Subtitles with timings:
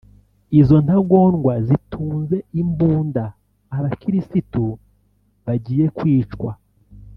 [0.59, 3.23] Izo ntagondwa zitunze imbunda
[3.77, 4.63] abakirisitu
[5.45, 6.51] bagiye kwicwa